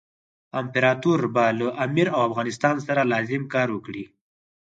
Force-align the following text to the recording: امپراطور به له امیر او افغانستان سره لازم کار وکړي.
امپراطور 0.61 1.19
به 1.33 1.45
له 1.59 1.67
امیر 1.85 2.07
او 2.15 2.19
افغانستان 2.29 2.75
سره 2.87 3.01
لازم 3.11 3.43
کار 3.53 3.67
وکړي. 3.71 4.03